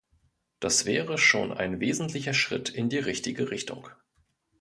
[0.59, 3.87] Das wäre schon ein wesentlicher Schritt in die richtige Richtung.